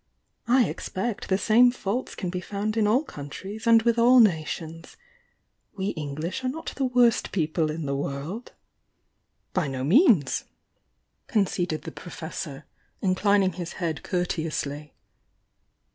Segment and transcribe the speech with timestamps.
[0.47, 4.19] "I expect the same faults can be found in all coun tries and with all
[4.19, 4.97] nations.
[5.77, 8.53] We English are not the worst people in the world!"
[9.53, 10.45] "By no means!"
[11.27, 12.65] conceded the Professor,
[13.03, 14.91] inclin ing his head courteously.